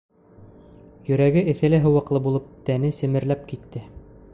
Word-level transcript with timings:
Йөрәге 1.11 1.43
эҫеле-һыуыҡлы 1.53 2.25
булып, 2.31 2.49
тәне 2.71 2.95
семерләп 3.03 3.49
китте: 3.55 3.89